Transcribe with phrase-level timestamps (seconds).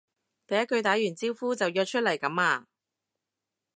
[0.47, 2.65] 第一句打完招呼就約出嚟噉呀？